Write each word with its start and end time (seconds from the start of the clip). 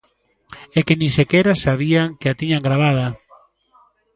E 0.77 0.79
que 0.85 0.95
nin 0.99 1.11
sequera 1.17 1.53
sabían 1.63 2.09
que 2.19 2.27
a 2.31 2.37
tiñan 2.39 2.65
gravada. 2.67 3.07